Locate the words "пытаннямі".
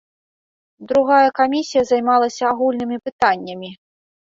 3.05-3.75